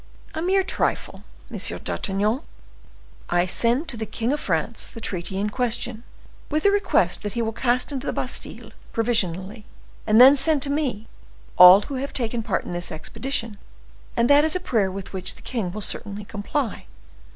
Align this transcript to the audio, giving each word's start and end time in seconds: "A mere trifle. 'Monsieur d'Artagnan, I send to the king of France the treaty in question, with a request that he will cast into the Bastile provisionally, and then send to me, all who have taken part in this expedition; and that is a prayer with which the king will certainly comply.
"A 0.33 0.41
mere 0.41 0.63
trifle. 0.63 1.23
'Monsieur 1.51 1.77
d'Artagnan, 1.77 2.41
I 3.29 3.45
send 3.45 3.87
to 3.89 3.97
the 3.97 4.07
king 4.07 4.31
of 4.33 4.39
France 4.39 4.87
the 4.87 4.99
treaty 4.99 5.37
in 5.37 5.51
question, 5.51 6.01
with 6.49 6.65
a 6.65 6.71
request 6.71 7.21
that 7.21 7.33
he 7.33 7.41
will 7.43 7.51
cast 7.51 7.91
into 7.91 8.07
the 8.07 8.11
Bastile 8.13 8.71
provisionally, 8.93 9.63
and 10.07 10.19
then 10.19 10.35
send 10.35 10.63
to 10.63 10.71
me, 10.71 11.07
all 11.55 11.81
who 11.81 11.97
have 11.97 12.13
taken 12.13 12.41
part 12.41 12.65
in 12.65 12.71
this 12.71 12.91
expedition; 12.91 13.59
and 14.17 14.27
that 14.27 14.43
is 14.43 14.55
a 14.55 14.59
prayer 14.59 14.89
with 14.91 15.13
which 15.13 15.35
the 15.35 15.43
king 15.43 15.71
will 15.71 15.81
certainly 15.81 16.23
comply. 16.25 16.87